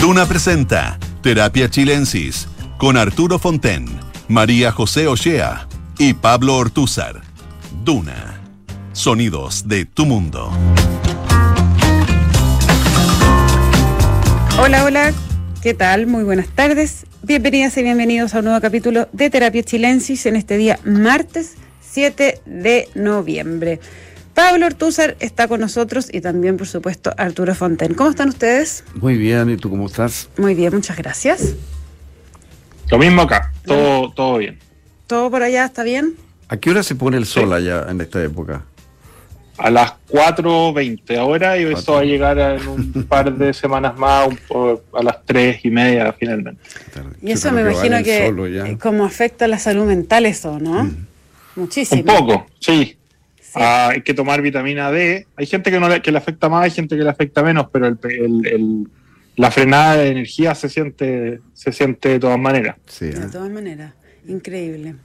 [0.00, 3.84] Duna presenta Terapia Chilensis con Arturo Fonten,
[4.28, 5.68] María José Ochea
[5.98, 7.20] y Pablo Ortúzar.
[7.84, 8.40] Duna.
[8.92, 10.50] Sonidos de tu mundo.
[14.58, 15.12] Hola, hola.
[15.62, 16.06] ¿Qué tal?
[16.06, 17.04] Muy buenas tardes.
[17.22, 22.40] Bienvenidas y bienvenidos a un nuevo capítulo de Terapia Chilensis en este día martes 7
[22.46, 23.80] de noviembre.
[24.40, 27.92] Pablo Ortúzar está con nosotros y también, por supuesto, Arturo Fonten.
[27.92, 28.84] ¿Cómo están ustedes?
[28.94, 30.30] Muy bien, ¿y tú cómo estás?
[30.38, 31.56] Muy bien, muchas gracias.
[32.90, 34.58] Lo mismo acá, todo, todo bien.
[35.06, 36.14] ¿Todo por allá está bien?
[36.48, 38.64] ¿A qué hora se pone el sol allá en esta época?
[39.58, 44.30] A las 4.20 ahora y eso va a llegar en un par de semanas más,
[44.94, 46.62] a las 3 y media finalmente.
[47.20, 50.84] Y eso me imagino que, eh, como afecta a la salud mental eso, ¿no?
[50.84, 51.06] Mm.
[51.56, 52.00] Muchísimo.
[52.00, 52.96] Un poco, sí.
[53.54, 55.26] Ah, hay que tomar vitamina D.
[55.36, 57.68] Hay gente que, no le, que le afecta más, hay gente que le afecta menos,
[57.72, 58.88] pero el,
[59.36, 62.76] la frenada de energía se siente, se siente de todas maneras.
[62.86, 63.28] Sí, De ¿eh?
[63.32, 63.94] todas maneras.
[64.26, 64.96] Increíble.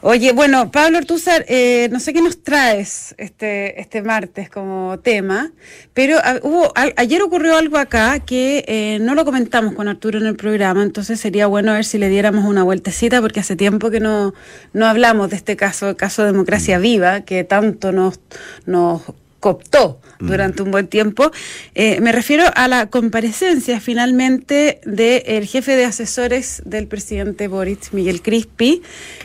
[0.00, 5.52] Oye, bueno, Pablo Ortúzar, eh, no sé qué nos traes este, este martes como tema,
[5.94, 10.26] pero ah, hubo, ayer ocurrió algo acá que eh, no lo comentamos con Arturo en
[10.26, 14.00] el programa, entonces sería bueno ver si le diéramos una vueltecita, porque hace tiempo que
[14.00, 14.34] no,
[14.72, 16.82] no hablamos de este caso, el caso Democracia mm.
[16.82, 18.20] Viva, que tanto nos,
[18.66, 19.02] nos
[19.44, 20.26] cooptó mm.
[20.26, 21.30] durante un buen tiempo.
[21.74, 28.22] Eh, me refiero a la comparecencia finalmente del jefe de asesores del presidente Boric, Miguel
[28.22, 28.80] Crispi,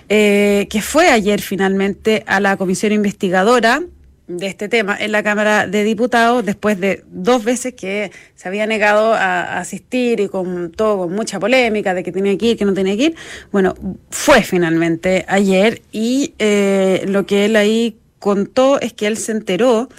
[0.10, 3.82] eh, que fue ayer finalmente a la comisión investigadora
[4.28, 8.68] de este tema en la Cámara de Diputados después de dos veces que se había
[8.68, 12.66] negado a, asistir y con todo con mucha polémica de que tenía que ir, que
[12.66, 13.16] no tenía que ir.
[13.54, 13.74] Bueno,
[14.12, 19.90] fue finalmente ayer y eh, lo que él ahí contó es que él se enteró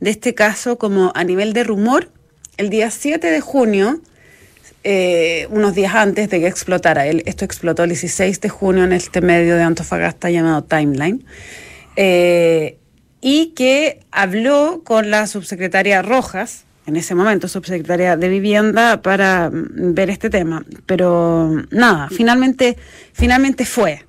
[0.00, 2.10] de este caso como a nivel de rumor
[2.56, 4.00] el día 7 de junio,
[4.84, 7.06] eh, unos días antes de que explotara.
[7.06, 11.24] Él, esto explotó el 16 de junio en este medio de Antofagasta llamado Timeline.
[11.96, 12.78] Eh,
[13.20, 19.94] y que habló con la subsecretaria Rojas, en ese momento subsecretaria de Vivienda, para mm,
[19.94, 20.64] ver este tema.
[20.86, 22.76] Pero nada, finalmente,
[23.12, 24.04] finalmente fue.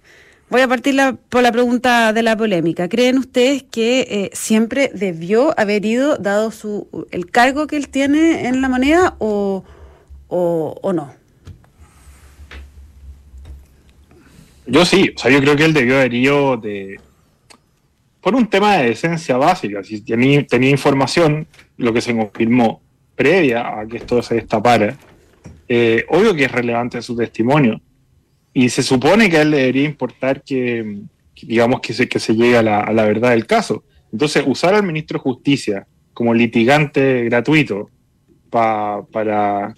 [0.50, 0.96] Voy a partir
[1.30, 2.90] por la pregunta de la polémica.
[2.90, 8.48] ¿Creen ustedes que eh, siempre debió haber ido, dado su, el cargo que él tiene
[8.48, 9.64] en la moneda, o,
[10.28, 11.14] o, no?
[14.66, 17.00] Yo sí, o sea, yo creo que él debió haber ido de,
[18.20, 19.84] por un tema de esencia básica.
[19.84, 21.46] Si tenía, tenía información,
[21.78, 22.82] lo que se confirmó
[23.16, 24.98] previa a que esto se destapara,
[25.68, 27.80] eh, obvio que es relevante su testimonio
[28.54, 31.02] y se supone que a él le debería importar que,
[31.42, 33.84] digamos, que se, que se llegue a la, verdad del caso.
[34.12, 37.90] Entonces, usar al ministro de Justicia como litigante gratuito
[38.50, 39.74] para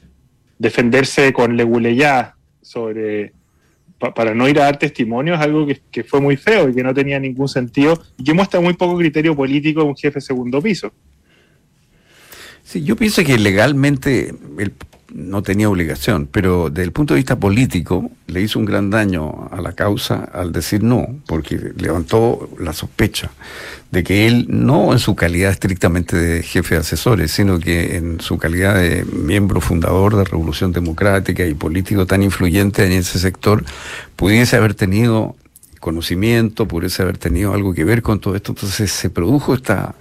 [0.58, 3.34] defenderse con leguleyá sobre
[4.16, 6.82] para no ir a dar testimonio es algo que, que, fue muy feo y que
[6.82, 10.60] no tenía ningún sentido y que muestra muy poco criterio político de un jefe segundo
[10.60, 10.92] piso.
[12.64, 14.72] Sí, yo pienso que legalmente el
[15.14, 19.50] no tenía obligación, pero desde el punto de vista político le hizo un gran daño
[19.52, 23.32] a la causa al decir no, porque levantó la sospecha
[23.92, 28.22] de que él, no en su calidad estrictamente de jefe de asesores, sino que en
[28.22, 33.66] su calidad de miembro fundador de Revolución Democrática y político tan influyente en ese sector,
[34.16, 35.36] pudiese haber tenido
[35.82, 38.54] conocimiento, pudiese haber tenido algo que ver con todo esto.
[38.54, 39.96] Entonces se produjo esta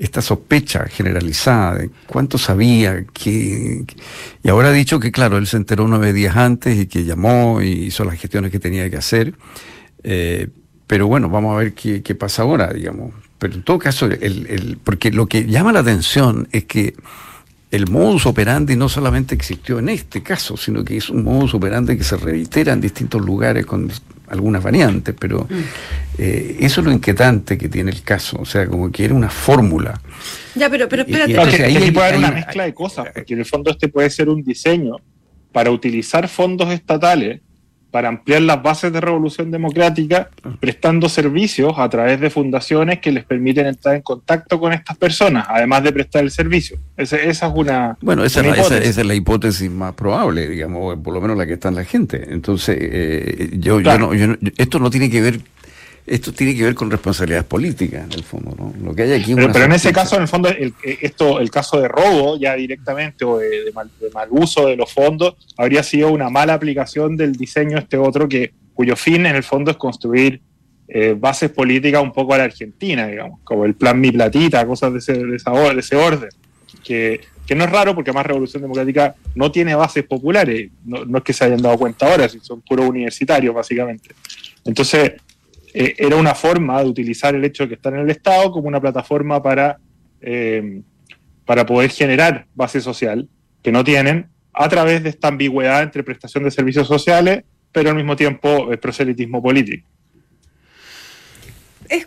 [0.00, 3.84] esta sospecha generalizada de cuánto sabía, que,
[4.42, 7.60] y ahora ha dicho que, claro, él se enteró nueve días antes y que llamó
[7.60, 9.34] y hizo las gestiones que tenía que hacer.
[10.02, 10.48] Eh,
[10.86, 13.12] pero bueno, vamos a ver qué, qué, pasa ahora, digamos.
[13.38, 16.94] Pero en todo caso, el, el, porque lo que llama la atención es que
[17.70, 21.98] el modus operandi no solamente existió en este caso, sino que es un modus operandi
[21.98, 23.92] que se reitera en distintos lugares con
[24.30, 25.54] algunas variantes, pero mm.
[26.18, 29.28] eh, eso es lo inquietante que tiene el caso, o sea, como que era una
[29.28, 30.00] fórmula.
[30.54, 31.64] Ya, pero, pero espérate.
[31.64, 34.42] ahí, puede haber una mezcla de cosas, porque en el fondo este puede ser un
[34.42, 34.96] diseño
[35.52, 37.40] para utilizar fondos estatales
[37.90, 43.24] para ampliar las bases de revolución democrática, prestando servicios a través de fundaciones que les
[43.24, 46.78] permiten entrar en contacto con estas personas, además de prestar el servicio.
[46.96, 47.96] Esa, es una.
[48.00, 51.74] Bueno, esa, es la hipótesis más probable, digamos, por lo menos la que está en
[51.76, 52.28] la gente.
[52.30, 55.40] Entonces, eh, yo, yo, no, yo esto no tiene que ver
[56.10, 58.74] esto tiene que ver con responsabilidades políticas, en el fondo, ¿no?
[58.84, 61.80] Lo que hay aquí pero, en ese caso, en el fondo, el, esto, el caso
[61.80, 63.88] de robo, ya directamente, o de, mal,
[64.30, 68.96] uso de los fondos, habría sido una mala aplicación del diseño este otro, que cuyo
[68.96, 70.40] fin, en el fondo, es construir
[70.88, 74.92] eh, bases políticas un poco a la Argentina, digamos, como el plan Mi Platita, cosas
[74.92, 75.36] de ese, de
[75.78, 76.30] ese orden.
[76.82, 77.20] que,
[77.54, 81.44] no es raro porque además Revolución Democrática no tiene bases populares, no, es que se
[81.44, 84.10] hayan dado cuenta ahora, son puros universitarios básicamente.
[84.64, 85.12] Entonces,
[85.72, 88.68] eh, era una forma de utilizar el hecho de que están en el Estado como
[88.68, 89.78] una plataforma para,
[90.20, 90.82] eh,
[91.44, 93.28] para poder generar base social
[93.62, 97.96] que no tienen a través de esta ambigüedad entre prestación de servicios sociales, pero al
[97.96, 99.88] mismo tiempo el proselitismo político.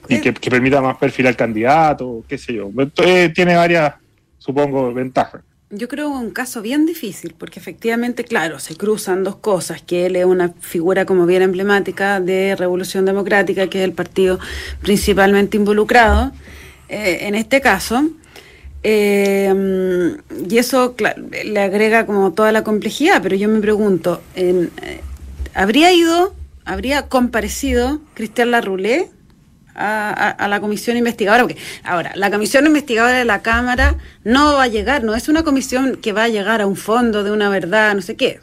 [0.09, 2.69] y que, permita más perfil al candidato, qué sé yo.
[3.03, 3.95] Eh, tiene varias,
[4.37, 5.41] supongo, ventajas.
[5.75, 10.15] Yo creo un caso bien difícil, porque efectivamente, claro, se cruzan dos cosas, que él
[10.15, 14.39] es una figura como bien emblemática de Revolución Democrática, que es el partido
[14.83, 16.31] principalmente involucrado
[16.89, 18.07] eh, en este caso,
[18.83, 20.15] eh,
[20.47, 20.95] y eso
[21.43, 24.69] le agrega como toda la complejidad, pero yo me pregunto, eh,
[25.55, 26.35] ¿habría ido,
[26.65, 29.09] habría comparecido Cristian Larroulé
[29.75, 31.43] a, la comisión investigadora?
[31.43, 35.43] Porque ahora, la comisión investigadora de la Cámara no va a llegar, no es una
[35.43, 38.39] comisión que va a llegar a un fondo de una verdad, no sé qué.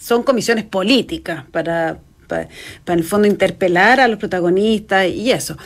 [0.00, 2.48] son comisiones políticas para, para,
[2.84, 5.56] para, en el fondo interpelar a los protagonistas y eso.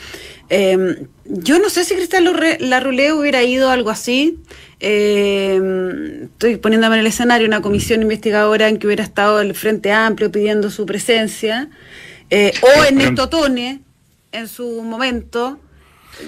[0.49, 4.39] Eh, yo no sé si Cristal Larroulé hubiera ido a algo así.
[4.79, 5.61] Eh,
[6.23, 10.31] estoy poniéndome en el escenario una comisión investigadora en que hubiera estado el Frente Amplio
[10.31, 11.69] pidiendo su presencia,
[12.29, 13.81] eh, o Ernesto Tone
[14.31, 15.59] en su momento.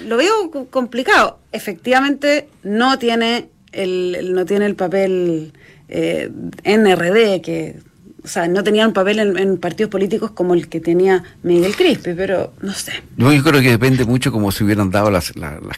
[0.04, 1.40] Lo veo complicado.
[1.52, 5.52] Efectivamente, no tiene el, no tiene el papel
[5.88, 6.30] eh,
[6.64, 7.76] NRD que
[8.24, 12.14] o sea, no tenían un papel en, partidos políticos como el que tenía Miguel Crispe,
[12.14, 12.92] pero no sé.
[13.16, 15.32] yo creo que depende mucho cómo se hubieran dado las,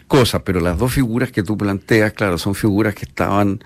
[0.06, 3.64] cosas, pero las dos figuras que tú planteas, claro, son figuras que estaban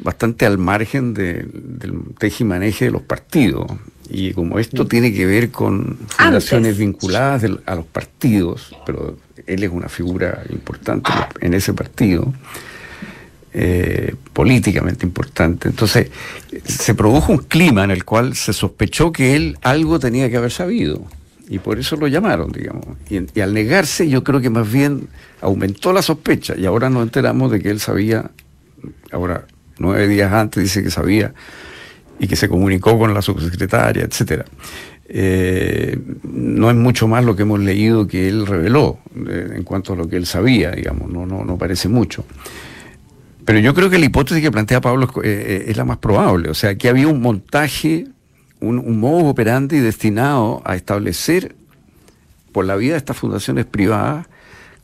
[0.00, 3.66] bastante al margen del tejimaneje de los partidos.
[4.08, 4.88] Y como esto mm.
[4.88, 9.16] tiene que ver con fundaciones vinculadas a los partidos, pero
[9.46, 11.10] él es una figura importante
[11.40, 12.32] en ese partido,
[13.52, 15.68] eh, políticamente importante.
[15.68, 16.10] Entonces,
[16.64, 20.52] se produjo un clima en el cual se sospechó que él algo tenía que haber
[20.52, 21.02] sabido.
[21.48, 22.84] Y por eso lo llamaron, digamos.
[23.08, 25.08] Y, al negarse, yo creo que más bien
[25.40, 26.54] aumentó la sospecha.
[26.56, 28.30] Y ahora nos enteramos de que él sabía,
[29.12, 29.46] ahora,
[29.78, 31.34] nueve días antes dice que sabía,
[32.18, 34.44] y que se comunicó con la subsecretaria, etcétera.
[35.08, 38.98] Eh, no es mucho más lo que hemos leído que él reveló
[39.28, 42.24] eh, en cuanto a lo que él sabía, digamos, no, no, no parece mucho.
[43.46, 46.50] Pero yo creo que la hipótesis que plantea Pablo es, eh, la más probable.
[46.50, 48.08] O sea, que había un montaje,
[48.60, 51.54] un, modo operandi destinado a establecer
[52.50, 54.26] por la vía de estas fundaciones privadas,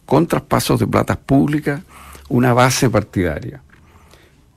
[0.07, 1.81] con traspasos de platas públicas,
[2.29, 3.63] una base partidaria.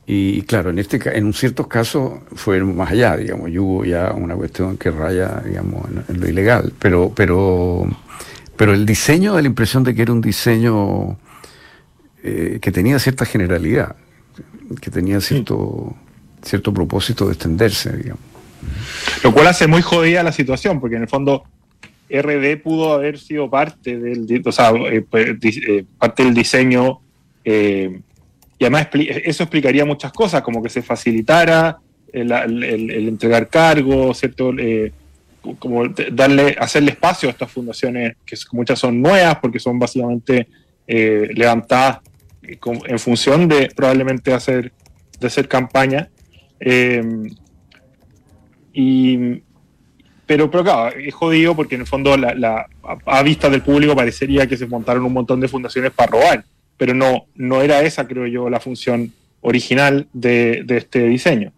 [0.08, 4.12] Y claro, en este en un ciertos casos fue más allá, digamos, y hubo ya
[4.12, 6.74] una cuestión que raya, digamos, en, lo ilegal.
[6.78, 7.88] Pero, pero,
[8.56, 11.18] pero el diseño da la impresión de que era un diseño
[12.24, 13.96] eh, que tenía cierta generalidad,
[14.80, 15.96] que tenía cierto,
[16.44, 18.24] cierto propósito de extenderse, digamos.
[19.24, 21.46] Lo cual hace muy jodida la situación, porque en el fondo
[22.12, 25.36] RD pudo haber sido parte del, o sea, eh, pues,
[25.68, 27.00] eh, parte del diseño,
[28.58, 31.78] y además eso explicaría muchas cosas, como que se facilitara
[32.12, 32.32] el,
[32.92, 34.52] entregar cargos, ¿cierto?
[35.60, 40.48] como darle, hacerle espacio a estas fundaciones, que muchas son nuevas, porque son básicamente
[40.88, 42.00] levantadas
[42.88, 44.72] en función de probablemente hacer,
[45.20, 46.10] de hacer campaña.
[46.60, 47.30] Em,
[48.74, 49.42] y,
[50.26, 52.68] pero, pero claro, es jodido porque en el fondo la,
[53.06, 56.46] a vista del público parecería que se montaron un montón de fundaciones para robar,
[56.78, 61.52] pero no, no era esa, creo yo, la función original de, de este diseño.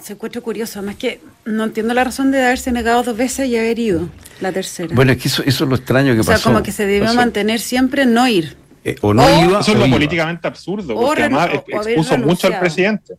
[0.00, 3.56] Se encuentra curioso, además que no entiendo la razón de haberse negado dos veces y
[3.56, 4.08] haber ido
[4.40, 4.92] la tercera.
[4.94, 6.32] Bueno, es que eso, es lo extraño que pasó.
[6.32, 8.56] O sea, como que se debió mantener siempre no ir.
[8.84, 9.60] Eh, o no iba.
[9.60, 13.14] Eso es lo políticamente absurdo, porque además expuso mucho al presidente.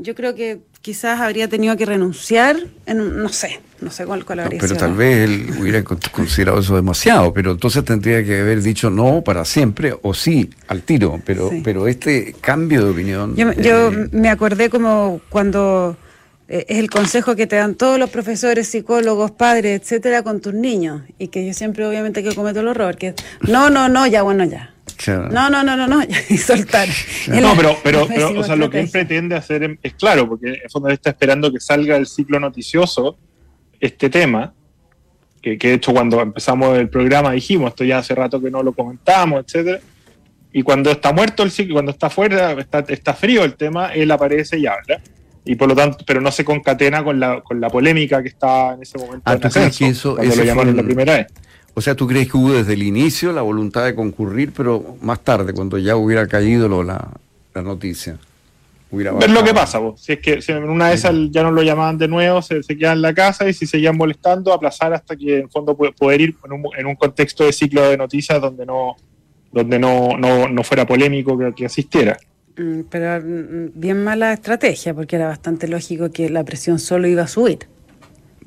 [0.00, 4.40] Yo creo que quizás habría tenido que renunciar, en, no sé, no sé cuál, cuál
[4.40, 8.90] habría Pero tal vez él hubiera considerado eso demasiado, pero entonces tendría que haber dicho
[8.90, 13.36] no para siempre o sí al tiro, pero, pero este cambio de opinión...
[13.36, 15.96] Yo, eh, me acordé como cuando
[16.48, 20.54] eh, es el consejo que te dan todos los profesores, psicólogos, padres, etcétera, con tus
[20.54, 24.22] niños, y que yo siempre obviamente que cometo el horror, que no, no, no, ya
[24.22, 24.74] bueno, ya.
[25.06, 26.88] No, no, no, no, no, y soltar.
[27.28, 30.70] No, pero, pero, pero o sea, lo que él pretende hacer es claro, porque en
[30.70, 33.18] fondo él está esperando que salga el ciclo noticioso
[33.80, 34.54] este tema,
[35.40, 38.62] que, que de hecho cuando empezamos el programa dijimos, esto ya hace rato que no
[38.62, 39.80] lo comentamos, etcétera,
[40.52, 44.10] y cuando está muerto el ciclo, cuando está fuera, está, está frío el tema, él
[44.10, 45.00] aparece y habla
[45.48, 48.74] y por lo tanto, pero no se concatena con la, con la polémica que está
[48.74, 49.22] en ese momento.
[49.24, 51.26] Ah, en ¿tú crees que eso, lo llamaron la primera vez?
[51.78, 55.20] O sea, ¿tú crees que hubo desde el inicio la voluntad de concurrir, pero más
[55.20, 57.08] tarde, cuando ya hubiera caído lo, la,
[57.54, 58.18] la noticia?
[58.90, 60.00] Ver lo que pasa, vos.
[60.00, 62.64] si es que si en una de esas ya no lo llamaban de nuevo, se,
[62.64, 66.20] se quedan en la casa y si seguían molestando, aplazar hasta que en fondo poder
[66.20, 68.96] ir en un, en un contexto de ciclo de noticias donde no,
[69.52, 72.18] donde no, no, no fuera polémico que, que asistiera.
[72.56, 77.22] Mm, pero mm, bien mala estrategia, porque era bastante lógico que la presión solo iba
[77.22, 77.68] a subir.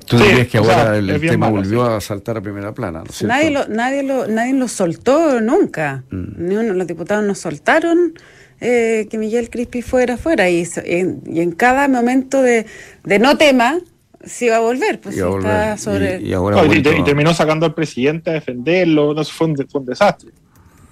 [0.06, 1.92] ¿Tú sí, dirías que ahora sea, el, el tema malo, volvió sí.
[1.92, 3.02] a saltar a primera plana?
[3.04, 6.04] ¿no nadie, lo, nadie, lo, nadie lo soltó nunca.
[6.10, 6.48] Mm.
[6.48, 8.14] Ni uno, los diputados no soltaron
[8.60, 12.66] eh, que Miguel Crispi fuera fuera y, en, y en cada momento de,
[13.04, 13.78] de, no tema
[14.24, 15.00] se iba a volver.
[15.00, 15.78] Pues, y, a volver.
[15.78, 16.20] Sobre...
[16.20, 19.56] y, y, ahora no, y, y, terminó sacando al presidente a defenderlo, no, fue, un,
[19.68, 20.30] fue un desastre.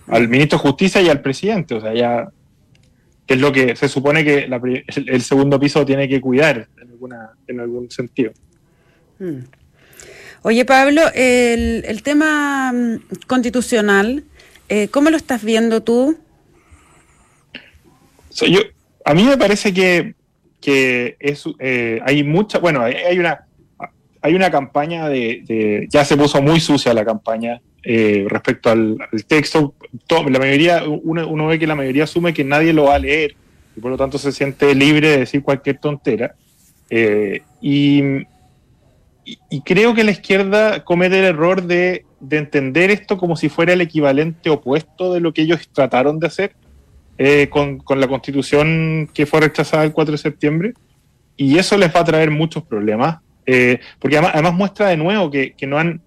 [0.08, 2.28] Al ministro de Justicia y al presidente, o sea, ya
[3.30, 6.66] que es lo que se supone que la, el, el, segundo piso tiene que cuidar
[6.82, 8.32] en, alguna, en algún sentido.
[9.20, 9.44] Hmm.
[10.42, 12.96] Oye, Pablo, el, el tema mm,
[13.26, 14.24] constitucional,
[14.70, 16.18] eh, ¿cómo lo estás viendo tú?
[17.54, 18.60] O sea, yo,
[19.04, 20.14] a mí me parece que,
[20.60, 23.46] que es, eh, hay mucha, bueno, hay, una,
[24.22, 28.96] hay una campaña de, ya se puso muy sucia la campaña eh, respecto al,
[29.26, 29.74] texto.
[30.08, 33.36] La mayoría, uno, uno, ve que la mayoría asume que nadie lo va a leer
[33.76, 36.34] y por lo tanto se siente libre de decir cualquier tontera.
[36.88, 37.42] Eh,
[39.24, 43.72] y, creo que la izquierda comete el error de, de, entender esto como si fuera
[43.72, 46.54] el equivalente opuesto de lo que ellos trataron de hacer
[47.18, 50.74] eh, con, con, la constitución que fue rechazada el 4 de septiembre.
[51.36, 55.30] Y eso les va a traer muchos problemas, eh, porque además, además, muestra de nuevo
[55.30, 56.02] que, que, no, han,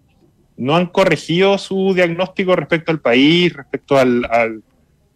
[0.58, 4.26] no han corregido su diagnóstico respecto al país, respecto al...
[4.30, 4.64] al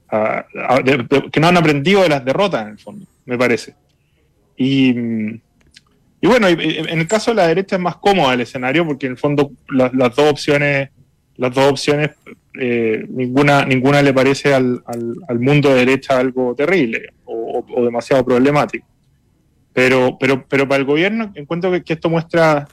[0.10, 3.38] a, a, de, de, que no han aprendido de las derrotas, en el fondo, me
[3.38, 3.76] parece.
[4.56, 5.42] Y,
[6.20, 9.14] y bueno, en el caso de la derecha es más cómodo el escenario porque en
[9.14, 10.90] el fondo las, dos opciones,
[11.36, 12.12] las dos opciones,
[12.60, 18.88] eh, ninguna, ninguna le parece al, al, mundo de derecha algo terrible o, demasiado problemático.
[19.74, 22.68] Pero, pero, pero para el gobierno encuentro que, que, esto muestra,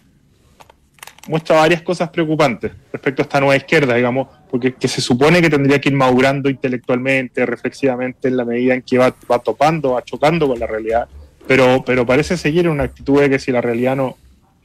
[1.28, 5.50] muestra varias cosas preocupantes respecto a esta nueva izquierda, digamos, porque que se supone que
[5.50, 10.02] tendría que ir madurando intelectualmente, reflexivamente, en la medida en que va, va topando, va
[10.02, 11.06] chocando con la realidad
[11.46, 14.16] pero, pero parece seguir en una actitud de que si la realidad no,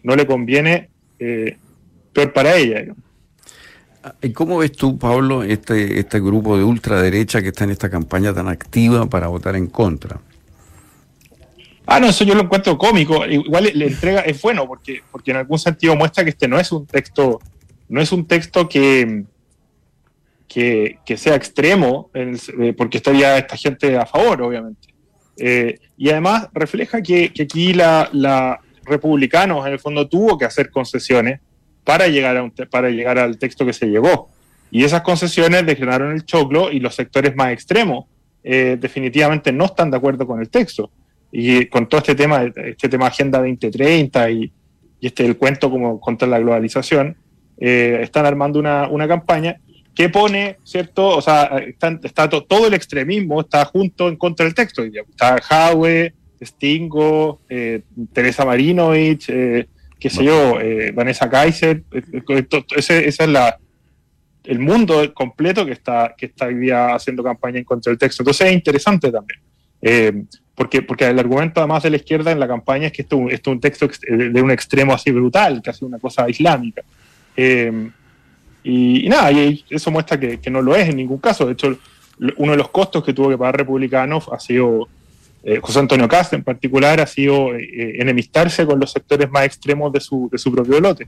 [0.04, 1.58] no le conviene, eh,
[2.14, 2.82] peor para ella.
[2.82, 3.04] Digamos.
[4.22, 8.34] ¿Y cómo ves tú, Pablo, este, este grupo de ultraderecha que está en esta campaña
[8.34, 10.20] tan activa para votar en contra?
[11.86, 13.26] Ah, no, eso yo lo encuentro cómico.
[13.26, 16.72] Igual le entrega, es bueno, porque, porque en algún sentido muestra que este no es
[16.72, 17.42] un texto,
[17.90, 19.24] no es un texto que,
[20.48, 24.89] que, que sea extremo, eh, porque estaría esta gente a favor, obviamente.
[25.40, 30.70] Eh, y además refleja que, que aquí la, la, en el fondo tuvo que hacer
[30.70, 31.40] concesiones
[31.84, 34.30] para llegar, para llegar al texto que se llegó.
[34.72, 38.06] Y esas concesiones declararon el choclo y los sectores más extremos
[38.44, 40.92] eh, definitivamente no están de acuerdo con el texto.
[41.32, 44.52] Y con todo este tema, este tema Agenda 2030 y,
[45.00, 47.16] y este el cuento como contra la globalización,
[47.60, 49.60] eh, están armando una, una campaña
[50.00, 51.10] que pone, ¿cierto?
[51.10, 54.82] O sea, está, está to, todo el extremismo está junto en contra del texto.
[54.82, 57.82] Está Jaue, Stingo, eh,
[58.14, 59.68] Teresa Marinovich, eh,
[60.00, 62.46] qué sé yo, eh, Vanessa Kaiser, eh,
[62.78, 63.60] ese, ese es la,
[64.46, 68.24] el mundo completo que está, que está hoy día haciendo campaña en contra del texto.
[68.24, 69.42] Entonces es interesante también.
[69.82, 70.24] Eh,
[70.56, 73.50] porque, porque el argumento además de la izquierda en la campaña es que esto, esto
[73.50, 76.84] es un texto de un extremo así brutal, casi una cosa islámica.
[77.36, 77.90] Eh,
[78.64, 81.46] y, nada, y eso muestra que, no lo es en ningún caso.
[81.46, 81.78] De hecho,
[82.38, 84.88] uno de los costos que tuvo que pagar Republicanos ha sido,
[85.44, 89.94] eh, José Antonio Cast en particular, ha sido eh, enemistarse con los sectores más extremos
[89.94, 91.08] de su, de su propio lote.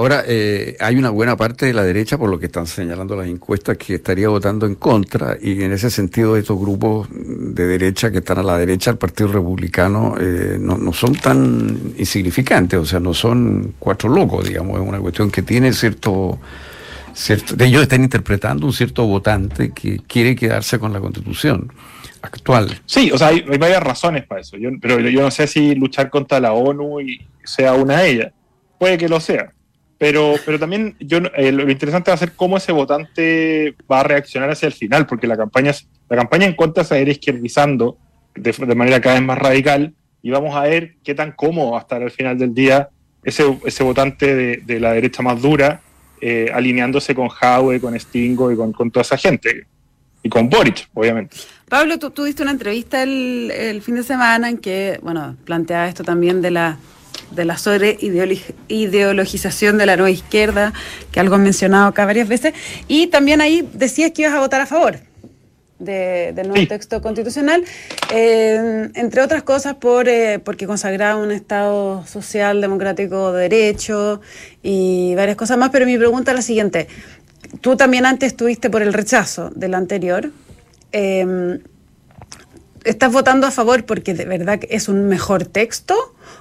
[0.00, 3.26] Ahora, eh, hay una buena parte de la derecha, por lo que están señalando las
[3.26, 8.20] encuestas, que estaría votando en contra, y en ese sentido estos grupos de derecha que
[8.20, 12.98] están a la derecha del Partido Republicano eh, no, no, son tan insignificantes, o sea,
[12.98, 16.38] no son cuatro locos, digamos, es una cuestión que tiene cierto...
[17.12, 21.70] cierto ellos están interpretando un cierto votante que quiere quedarse con la constitución
[22.22, 22.80] actual.
[22.86, 25.74] Sí, o sea, hay, hay varias razones para eso, yo, pero yo no sé si
[25.74, 28.32] luchar contra la ONU y sea una de ellas.
[28.78, 29.52] Puede que lo sea
[30.00, 34.02] pero, pero también yo, eh, lo interesante va a ser cómo ese votante va a
[34.02, 35.72] reaccionar hacia el final, porque la campaña,
[36.08, 37.98] la campaña en contra se va a ir izquierdizando
[38.34, 39.92] de, manera cada vez más radical
[40.22, 42.88] y vamos a ver qué tan cómodo va a estar al final del día
[43.22, 45.82] ese, ese votante de, de la derecha más dura
[46.22, 49.66] eh, alineándose con Howe, con Stingo y con, con, toda esa gente.
[50.22, 51.36] Y con Boric, obviamente.
[51.68, 55.88] Pablo, tú, tú diste una entrevista el, el fin de semana en que, bueno, planteaba
[55.88, 56.78] esto también de la
[57.30, 57.96] de la sobre
[58.68, 60.72] ideologización de la nueva izquierda,
[61.12, 62.54] que algo han mencionado acá varias veces,
[62.88, 64.98] y también ahí decías que ibas a votar a favor
[65.80, 67.64] de, del nuevo texto constitucional,
[68.12, 74.20] eh, entre otras cosas por eh, porque consagraba un Estado social, democrático, de derecho
[74.62, 76.86] y varias cosas más, pero mi pregunta es la siguiente.
[77.60, 80.30] Tú también antes estuviste por el rechazo del anterior.
[80.92, 81.60] Eh,
[82.84, 85.94] ¿Estás votando a favor porque de verdad es un mejor texto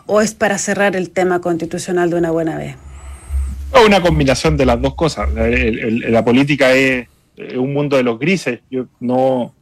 [0.05, 2.75] o es para cerrar el tema constitucional de una buena vez?
[3.85, 5.29] Una combinación de las dos cosas.
[5.33, 7.07] la política es
[7.55, 8.61] un mundo de los grises.
[8.69, 9.53] Yo, no,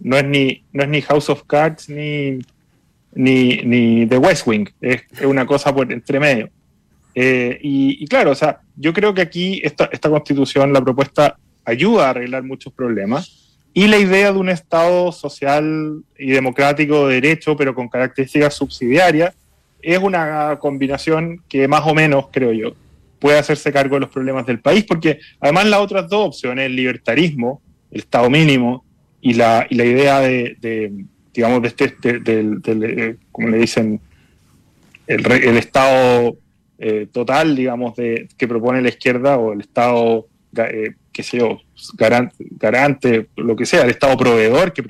[0.00, 2.38] no, es ni, no es ni House of Cards ni,
[3.14, 4.68] ni, ni The West Wing.
[4.80, 6.50] Es, una cosa por entre medio.
[7.14, 12.06] Eh, y, claro, o sea, yo creo que aquí esta, esta constitución, la propuesta, ayuda
[12.06, 13.45] a arreglar muchos problemas
[13.76, 19.34] y la idea de un Estado social y democrático de derecho, pero con características subsidiarias,
[19.82, 22.72] es una combinación que más o menos, creo yo,
[23.18, 26.74] puede hacerse cargo de los problemas del país, porque además las otras dos opciones, el
[26.74, 28.82] libertarismo, el Estado mínimo,
[29.20, 30.94] y la, y la idea de,
[31.34, 34.00] digamos, de este, del, eh, como le dicen,
[35.06, 36.34] el, el Estado
[36.78, 41.60] eh, total, digamos, de, que propone la izquierda, o el Estado eh, qué sé yo,
[41.94, 44.82] garante, lo que sea, el Estado proveedor que,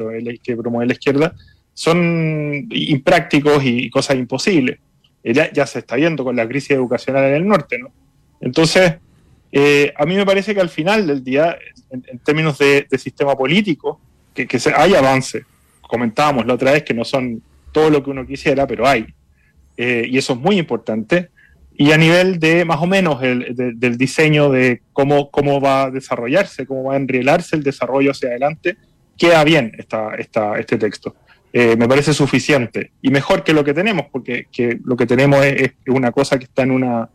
[0.42, 1.34] que promueve la izquierda,
[1.74, 4.78] son imprácticos y cosas imposibles.
[5.22, 7.92] Eh, ya, ya, se está viendo con la crisis educacional en el norte, ¿no?
[8.40, 8.94] Entonces,
[9.52, 11.56] eh, a mí me parece que al final del día,
[11.90, 14.00] en, términos de, sistema político,
[14.34, 15.44] que, que hay avance.
[15.80, 19.06] Comentábamos la otra vez que no son todo lo que uno quisiera, pero hay.
[19.76, 21.30] Eh, y eso es muy importante
[21.78, 25.90] y a nivel de más o menos el, del diseño de cómo, cómo va a
[25.90, 28.76] desarrollarse, cómo va a enrielarse el desarrollo hacia adelante,
[29.18, 31.14] queda bien esta, esta, este texto.
[31.52, 35.44] Eh, me parece suficiente y mejor que lo que tenemos, porque que lo que tenemos
[35.44, 37.10] es, una cosa que está en una...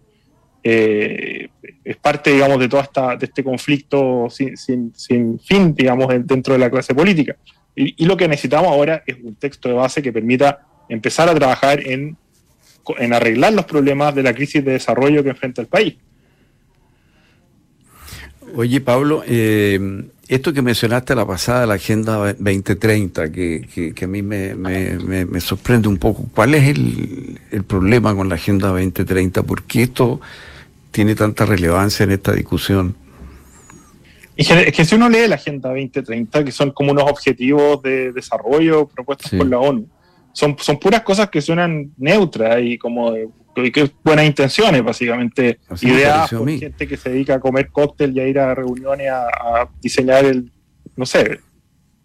[0.63, 1.49] Eh,
[1.83, 6.53] es parte, digamos, de todo esta, de este conflicto sin, sin, sin, fin, digamos, dentro
[6.53, 7.35] de la clase política.
[7.75, 11.33] Y, y lo que necesitamos ahora es un texto de base que permita empezar a
[11.33, 12.15] trabajar en
[12.97, 15.95] en arreglar los problemas de la crisis de desarrollo que enfrenta el país.
[18.55, 24.07] Oye, Pablo, eh, esto que mencionaste a la pasada, la Agenda 2030, que, que, a
[24.07, 29.43] mí me, me, sorprende un poco, ¿cuál es el, el, problema con la Agenda 2030?
[29.43, 30.19] ¿Por qué esto
[30.91, 32.95] tiene tanta relevancia en esta discusión?
[34.37, 38.87] Es que, si uno lee la Agenda 2030, que son como unos objetivos de desarrollo
[38.87, 39.87] propuestos por la ONU,
[40.33, 43.13] son, son puras cosas que suenan neutras y como
[43.53, 45.59] que buenas intenciones, básicamente.
[45.81, 49.69] Ideas por gente que se dedica a comer cóctel y a ir a reuniones a,
[49.81, 50.51] diseñar el,
[50.95, 51.39] no sé,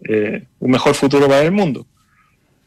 [0.08, 1.86] eh, un mejor futuro para el mundo.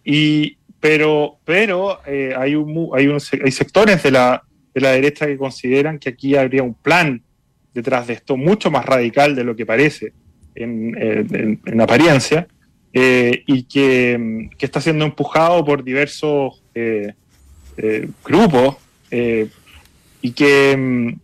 [0.04, 4.44] Y, pero pero eh, hay, un, hay, un, hay sectores de la,
[4.74, 7.22] de la derecha que consideran que aquí habría un plan
[7.74, 10.14] detrás de esto mucho más radical de lo que parece
[10.56, 12.48] en, en, en apariencia
[12.92, 17.14] eh, y que, está siendo empujado por diversos eh,
[17.78, 18.78] eh, grupos
[20.22, 21.16] y que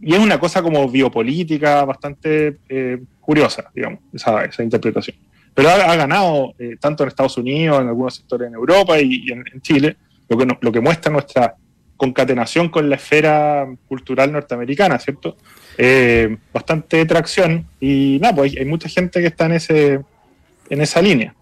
[0.00, 2.58] y es una cosa como biopolítica bastante
[3.20, 5.16] curiosa, digamos, esa, esa, interpretación.
[5.52, 9.96] Pero ha, ganado tanto en Estados Unidos, en algunos sectores en Europa y, en, Chile,
[10.28, 11.56] lo que, lo que muestra nuestra
[11.96, 15.36] concatenación con la esfera cultural norteamericana, ¿cierto?
[16.52, 20.00] bastante tracción y nada, pues hay mucha gente que está en ese,
[20.70, 21.34] en esa línea.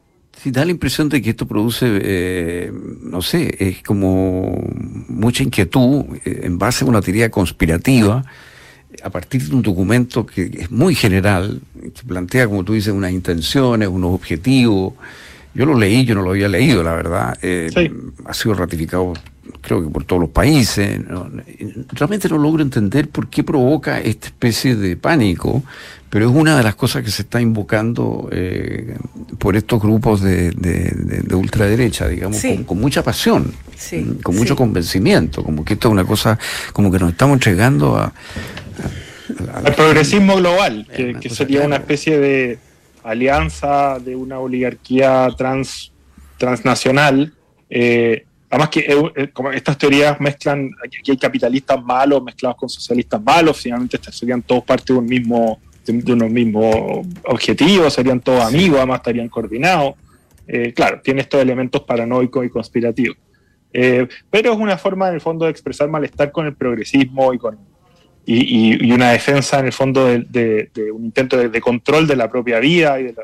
[0.42, 4.62] Sí, da la impresión de que esto produce, eh, no sé, es como
[5.08, 8.22] mucha inquietud eh, en base a una teoría conspirativa
[9.02, 13.12] a partir de un documento que es muy general, que plantea, como tú dices, unas
[13.12, 14.94] intenciones, unos objetivos.
[15.54, 17.38] Yo lo leí, yo no lo había leído, la verdad.
[17.42, 17.70] Eh,
[18.24, 19.14] ha sido ratificado,
[19.60, 21.00] creo que por todos los países.
[21.92, 25.62] Realmente no logro entender por qué provoca esta especie de pánico
[26.16, 28.96] pero es una de las cosas que se está invocando eh,
[29.38, 30.50] por estos grupos de,
[31.32, 33.52] ultraderecha, digamos, con, mucha pasión,
[34.22, 36.38] con mucho convencimiento, como que esto es una cosa,
[36.72, 38.12] como que nos estamos entregando a...
[39.64, 42.58] al progresismo global, que, sería una especie de
[43.02, 45.92] alianza de una oligarquía trans,
[46.38, 47.32] transnacional.
[47.68, 48.80] Eh, además que
[49.16, 54.42] eh, como estas teorías mezclan, aquí hay capitalistas malos mezclados con socialistas malos, finalmente serían
[54.42, 55.60] todos parte de un mismo
[55.92, 59.94] de, unos mismos objetivos, serían todos amigos, además estarían coordinados.
[60.48, 63.16] Eh, claro, tiene estos elementos paranoicos y conspirativos.
[63.72, 67.38] Eh, pero es una forma, en el fondo, de expresar malestar con el progresismo y
[67.38, 67.58] con
[68.28, 72.98] y, una defensa, en el fondo, de, un intento de, control de la propia vida
[72.98, 73.14] y de,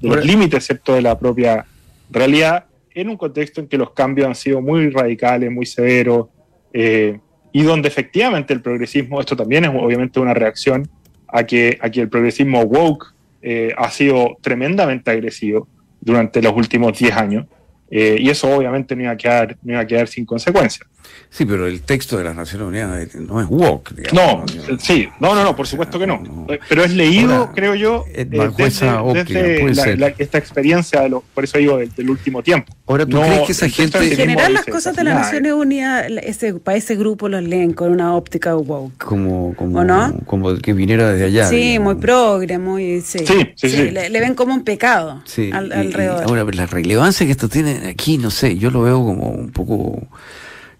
[0.00, 1.64] los límites, excepto de la propia
[2.10, 2.64] realidad.
[2.96, 6.28] En un contexto en que los cambios han sido muy radicales, muy severos,
[6.72, 7.20] eh,
[7.52, 10.88] y donde efectivamente el progresismo, esto también es obviamente una reacción
[11.28, 15.68] a que, a el progresismo woke eh, ha sido tremendamente agresivo
[16.00, 17.46] durante los últimos 10 años,
[17.90, 20.88] eh, y eso obviamente no iba, a quedar, no iba a quedar sin consecuencias.
[21.36, 23.94] Sí, pero el texto de las Naciones Unidas no es woke.
[23.94, 26.46] Digamos, no, sí, no, no, no, por supuesto que no.
[26.66, 32.08] Pero es leído, creo yo, eh, desde, esta experiencia, de lo, por eso digo, del,
[32.08, 32.72] último tiempo.
[32.86, 33.98] Ahora, ¿tú crees que esa gente...
[33.98, 37.92] En general las cosas de las Naciones Unidas, ese, para ese grupo los leen con
[37.92, 39.04] una óptica woke.
[39.04, 40.18] Como, como, no?
[40.24, 41.50] como que viniera desde allá.
[41.50, 43.02] Sí, muy progre, muy...
[43.02, 46.24] Sí, sí, sí, le, ven como un pecado alrededor.
[46.24, 50.08] ahora, la relevancia que esto tiene aquí, no sé, yo lo veo como un poco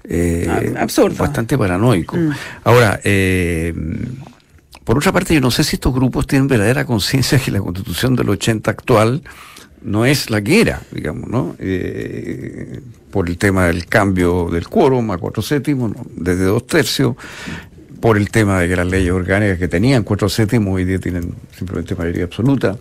[0.08, 1.16] eh, ah, Absurdo.
[1.16, 2.16] bastante paranoico.
[2.16, 2.30] Mm.
[2.64, 3.74] Ahora, eh,
[4.84, 8.14] por otra parte, yo no sé si estos grupos tienen verdadera conciencia que la constitución
[8.14, 9.22] del 80 actual
[9.82, 11.56] no es la que era, digamos, ¿no?
[11.58, 17.16] Eh, por el tema del cambio del quórum a cuatro séptimos, desde dos tercios,
[18.06, 21.34] por el tema de que las leyes orgánicas que tenían cuatro séptimos hoy día tienen
[21.50, 22.76] simplemente mayoría absoluta.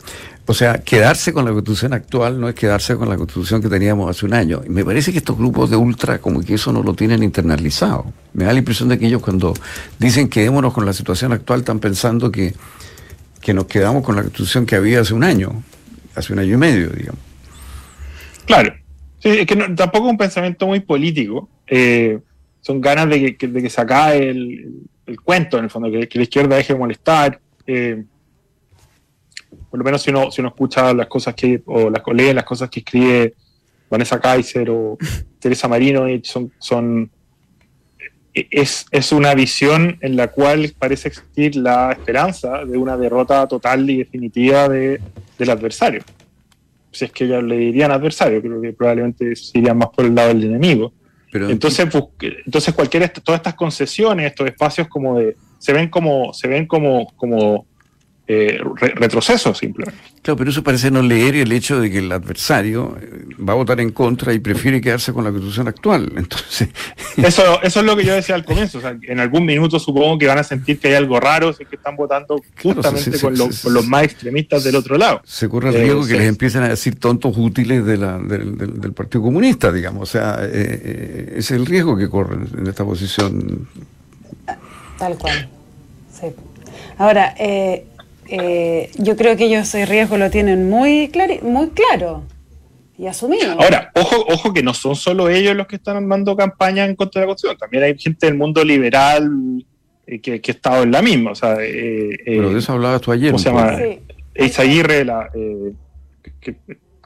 [0.45, 4.07] O sea, quedarse con la constitución actual no es quedarse con la constitución que teníamos
[4.07, 4.61] hace un año.
[4.63, 8.05] Y me parece que estos grupos de ultra como que eso no lo tienen internalizado.
[8.33, 9.55] Me da la impresión de que ellos cuando
[9.97, 12.53] dicen quedémonos con la situación actual están pensando que,
[13.41, 15.63] que nos quedamos con la constitución que había hace un año,
[16.13, 17.21] hace un año y medio, digamos.
[18.45, 18.75] Claro.
[19.17, 21.49] Sí, es que tampoco es un pensamiento muy político.
[21.65, 22.19] Eh,
[22.61, 26.09] son ganas de que, de que se acabe el, el cuento, en el fondo, que,
[26.13, 27.39] la izquierda deje de molestar.
[27.67, 28.03] Eh,
[29.69, 32.43] por lo menos si uno, si uno escucha las cosas que, o las lee las
[32.43, 33.33] cosas que escribe
[33.89, 34.97] Vanessa Kaiser o
[35.39, 37.11] Teresa Marino, son, son
[38.33, 43.89] es, es, una visión en la cual parece existir la esperanza de una derrota total
[43.89, 44.99] y definitiva de,
[45.37, 46.03] del adversario.
[46.91, 50.29] Si es que ya le dirían adversario, creo que probablemente irían más por el lado
[50.29, 50.93] del enemigo
[51.35, 51.87] entonces,
[52.45, 57.11] entonces cualquier todas estas concesiones, estos espacios como de se ven como se ven como
[57.15, 57.65] como
[58.27, 58.59] eh,
[58.95, 60.01] retroceso simplemente.
[60.23, 63.55] Claro, pero eso parece no leer el hecho de que el adversario eh, va a
[63.55, 66.11] votar en contra y prefiere quedarse con la constitución actual.
[66.17, 66.69] Entonces,
[67.17, 68.79] eso, eso es lo que yo decía al comienzo.
[68.79, 71.65] O sea, en algún minuto supongo que van a sentir que hay algo raro, si
[71.65, 75.21] que están votando justamente con, los más extremistas del otro lado.
[75.23, 79.21] Se corre el riesgo que les empiecen a decir tontos útiles de la, del, Partido
[79.21, 80.09] Comunista, digamos.
[80.09, 83.67] O sea, eh, eh, es el riesgo que corren en esta posición.
[84.97, 85.47] Tal cual.
[86.11, 86.27] Sí.
[86.97, 87.85] Ahora, eh,
[88.27, 91.11] eh, yo creo que ellos ese riesgo lo tienen muy,
[91.41, 92.23] muy claro
[92.97, 93.51] y asumido.
[93.53, 97.21] Ahora, ojo, ojo que no son solo ellos los que están armando campaña en contra
[97.21, 99.29] de la Constitución, también hay gente del mundo liberal
[100.07, 101.31] eh, que, ha estado en la misma.
[101.31, 103.31] O sea, eh, Pero de eso hablabas tú ayer.
[103.31, 103.77] ¿Cómo se llama?
[104.35, 105.29] Isaguirre, la,
[106.39, 106.55] que,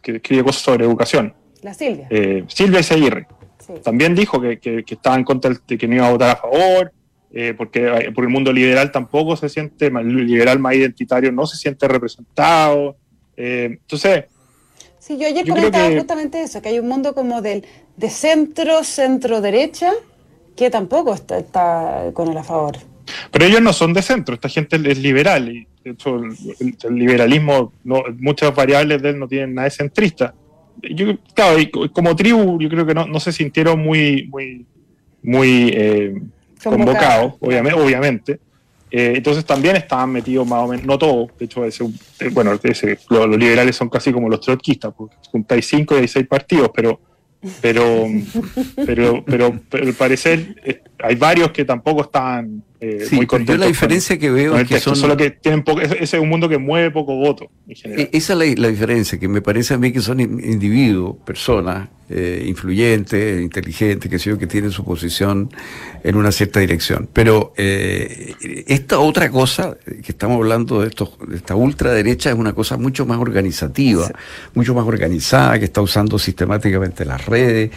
[0.03, 1.33] escribe cosas sobre educación.
[1.61, 2.07] La Silvia.
[2.47, 3.27] Silvia Isaguirre.
[3.83, 6.91] También dijo que, que, estaba en contra de que no iba a votar a favor,
[7.31, 11.57] eh, porque por el mundo liberal tampoco se siente, el liberal más identitario no se
[11.57, 12.97] siente representado.
[13.37, 14.25] Eh, entonces...
[14.97, 17.65] Sí, yo ayer comentaba justamente eso, que hay un mundo como del,
[17.97, 19.91] de centro, centro-derecha,
[20.55, 22.77] que tampoco está, con el a favor.
[23.31, 27.73] Pero ellos no son de centro, esta gente es liberal y de hecho el, liberalismo,
[27.83, 30.33] no, muchas variables de él no tienen nada de centrista.
[30.81, 31.57] Yo, claro,
[31.91, 34.65] como tribu yo creo que no, no se sintieron muy, muy,
[35.23, 36.21] muy eh,
[36.63, 37.79] convocados, obviamente.
[37.79, 38.39] obviamente.
[38.91, 42.59] Eh, entonces también estaban metidos más o menos, no todos, de hecho, ese, eh, bueno,
[42.63, 46.71] ese, los, liberales son casi como los trotskistas, porque juntáis cinco y hay seis partidos,
[46.73, 46.99] pero
[47.61, 48.05] pero,
[48.75, 53.55] pero, pero, al parecer eh, hay varios que tampoco están eh, muy contentos.
[53.55, 54.95] Yo la diferencia que veo es que son.
[54.95, 57.49] Solo que tienen poco, ese es un mundo que mueve poco voto.
[57.67, 58.09] En general.
[58.11, 62.45] E-, esa es la, diferencia, que me parece a mí que son individuos, personas eh,
[62.47, 65.49] influyentes, inteligentes, que sé yo, que tienen su posición
[66.03, 67.09] en una cierta dirección.
[67.11, 68.33] Pero eh,
[68.67, 73.05] esta otra cosa que estamos hablando de, esto, de esta ultraderecha es una cosa mucho
[73.05, 74.09] más organizativa,
[74.53, 77.71] mucho más organizada, que está usando sistemáticamente las redes,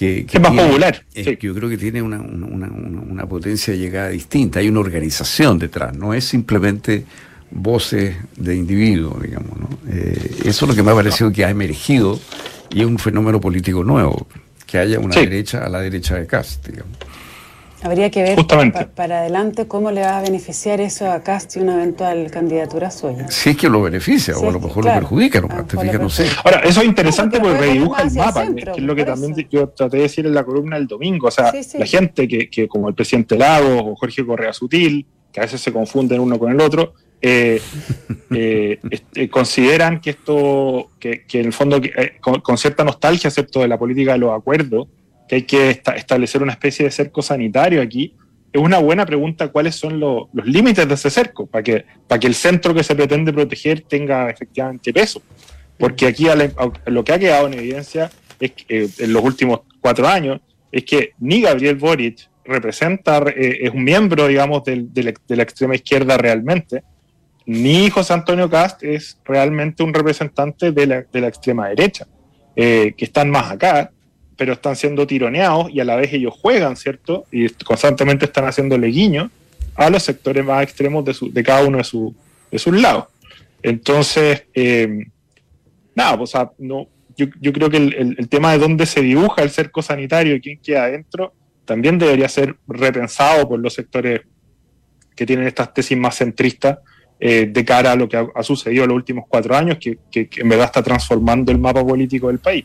[0.00, 1.04] que, es más popular.
[1.12, 5.94] que yo creo que tiene una, una, potencia de llegada distinta, hay una organización detrás,
[5.94, 7.04] no es simplemente
[7.50, 9.60] voces de individuos, digamos.
[9.60, 9.68] ¿no?
[9.90, 12.18] Eh, eso es lo que me ha parecido que ha emergido
[12.70, 14.26] y es un fenómeno político nuevo,
[14.66, 16.96] que haya una derecha a la derecha de Cast, digamos.
[17.82, 18.38] Habría que ver
[18.94, 23.28] para adelante cómo le va a beneficiar eso a Casti una eventual candidatura suya.
[23.30, 25.64] Si es que lo beneficia o a lo mejor lo perjudica, no, ah,
[25.98, 26.26] no sé.
[26.44, 29.96] Ahora, eso es interesante porque redibuja el mapa, que es lo que también yo traté
[29.96, 31.28] de decir en la columna del domingo.
[31.28, 35.40] O sea, la gente que, que, como el presidente Lagos o Jorge Correa Sutil, que
[35.40, 37.60] a veces se confunden uno con el otro, eh,
[38.30, 41.80] eh, consideran que esto, que, en el fondo,
[42.20, 44.88] con, cierta nostalgia, ¿cierto?, de la política de los acuerdos,
[45.30, 48.16] que hay que establecer una especie de cerco sanitario aquí,
[48.52, 52.26] es una buena pregunta cuáles son los límites de ese cerco, para que, para que
[52.26, 55.22] el centro que se pretende proteger tenga efectivamente peso.
[55.78, 56.26] Porque aquí
[56.86, 60.40] lo que ha quedado en evidencia es que, en los últimos cuatro años
[60.72, 66.18] es que ni Gabriel Boric representa, eh, es un miembro, digamos, de, la, extrema izquierda
[66.18, 66.82] realmente,
[67.46, 72.08] ni José Antonio Cast es realmente un representante de la, extrema derecha,
[72.56, 73.92] eh, que están más acá,
[74.40, 77.26] pero están siendo tironeados y a la vez ellos juegan, ¿cierto?
[77.30, 79.30] Y constantemente están haciéndole guiño
[79.74, 82.12] a los sectores más extremos de, de cada uno de,
[82.50, 83.04] de sus lados.
[83.62, 85.04] Entonces, eh,
[85.94, 90.34] nada, pues, no, yo, creo que el, tema de dónde se dibuja el cerco sanitario
[90.34, 91.34] y quién queda adentro
[91.66, 94.22] también debería ser repensado por los sectores
[95.14, 96.78] que tienen estas tesis más centristas
[97.18, 100.48] eh, de cara a lo que ha, sucedido en los últimos cuatro años, que en
[100.48, 102.64] verdad está transformando el mapa político del país.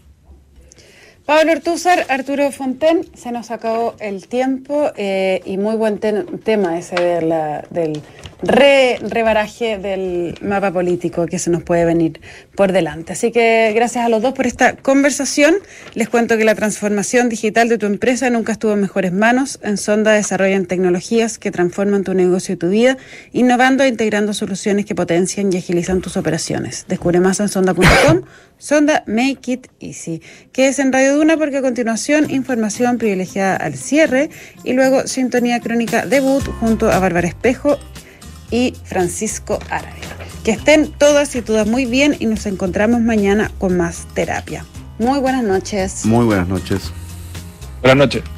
[1.26, 6.96] Pablo Ortúzar, Arturo Fonten, se nos acabó el tiempo eh, y muy buen tema ese
[6.96, 8.00] de la, del
[8.42, 12.22] rebaraje del mapa político que se nos puede venir
[12.56, 13.14] por delante.
[13.14, 15.56] Así que gracias a los dos por esta conversación.
[15.94, 19.60] Les cuento que la transformación digital de tu empresa nunca estuvo en mejores manos.
[19.64, 22.98] En Sonda desarrollan tecnologías que transforman tu negocio y tu vida,
[23.32, 26.86] innovando e integrando soluciones que potencian y agilizan tus operaciones.
[26.88, 28.22] Descubre más en sonda.com.
[28.58, 30.22] Sonda Make It Easy,
[30.54, 34.30] que es en Radio Duna porque a continuación información privilegiada al cierre
[34.64, 37.78] y luego sintonía crónica debut junto a Bárbara Espejo
[38.56, 40.00] y Francisco Árabe.
[40.46, 44.66] Que estén todas y todas muy bien y nos encontramos mañana con más terapia.
[44.98, 46.06] Muy buenas noches.
[46.06, 46.94] Muy buenas noches.
[47.82, 48.35] Buenas noches.